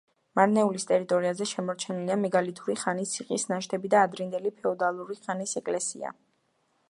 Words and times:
მარნეულის 0.37 0.85
ტერიტორიაზე 0.91 1.45
შემორჩენილია 1.49 2.15
მეგალითური 2.21 2.77
ხანის 2.85 3.13
ციხის 3.17 3.47
ნაშთები 3.51 3.93
და 3.95 4.01
ადრინდელი 4.07 4.53
ფეოდალური 4.61 5.19
ხანის 5.27 5.55
ეკლესია. 5.63 6.13